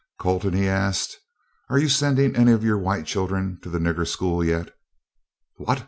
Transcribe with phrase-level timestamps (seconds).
[0.17, 1.19] "Colton," he asked,
[1.69, 4.73] "are you sending any of your white children to the nigger school yet?"
[5.57, 5.77] "What!"